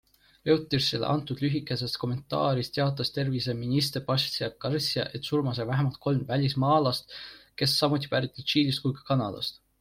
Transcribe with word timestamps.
Reutersile 0.49 1.09
antud 1.15 1.41
lühikeses 1.43 1.91
kommentaaris 2.03 2.73
teatas 2.77 3.13
terviseminister 3.17 4.03
Patricia 4.09 4.49
Garcia, 4.65 5.05
et 5.19 5.29
surma 5.31 5.55
sai 5.59 5.69
vähemalt 5.73 6.01
kolm 6.07 6.25
välismaalast, 6.33 7.17
kes 7.63 7.79
samuti 7.85 8.13
pärit 8.17 8.41
nii 8.43 8.49
Tšiilist 8.49 8.85
kui 8.89 8.99
ka 8.99 9.09
Kanadast. 9.13 9.65